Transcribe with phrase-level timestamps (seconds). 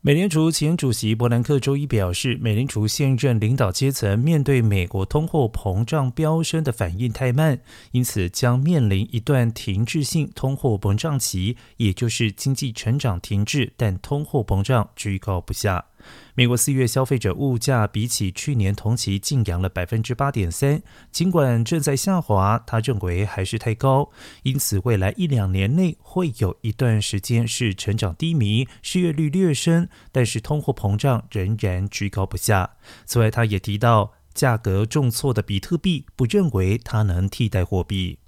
[0.00, 7.58] 美联储前主席伯南克周一表示，美联储现任领导阶层面对美国通货膨胀飙升的反应太慢，
[7.90, 15.87] 因此将面临一段停滞性通货膨胀期，也就是经济成长停滞，但通货膨胀居高不下。
[16.34, 24.10] 美国四月消费者物价比起去年同期净扬了百分之八点三，尽管正在下滑，他认为还是太高，
[24.42, 32.76] 因此未来一两年内会有一段时间是成长低迷，失业率略升，但是通货膨胀仍然居高不下。
[33.04, 38.18] 此外，他也提到，价格重挫的比特币不认为它能替代货币。